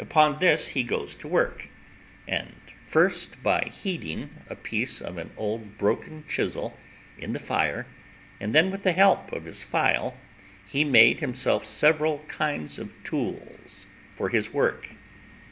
Upon 0.00 0.40
this 0.40 0.70
he 0.70 0.82
goes 0.82 1.14
to 1.14 1.28
work, 1.28 1.68
and 2.26 2.54
first 2.84 3.40
by 3.44 3.70
heating 3.72 4.30
a 4.50 4.56
piece 4.56 5.00
of 5.00 5.16
an 5.16 5.30
old 5.36 5.78
broken 5.78 6.24
chisel 6.26 6.76
in 7.16 7.32
the 7.32 7.38
fire, 7.38 7.86
and 8.40 8.52
then 8.52 8.72
with 8.72 8.82
the 8.82 8.90
help 8.94 9.30
of 9.32 9.44
his 9.44 9.62
file, 9.62 10.16
he 10.66 10.82
made 10.82 11.20
himself 11.20 11.64
several 11.64 12.24
kinds 12.26 12.80
of 12.80 12.92
tools 13.04 13.86
for 14.12 14.28
his 14.28 14.52
work. 14.52 14.88